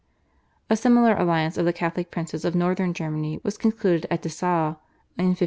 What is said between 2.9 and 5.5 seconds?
Germany was concluded at Dessau in 1526.